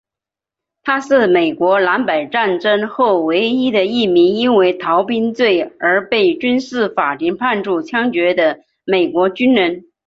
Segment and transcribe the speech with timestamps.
[0.81, 9.83] 他是美国南北战争后唯一的一名因为逃兵罪而被军事法庭判处枪决的美国军人。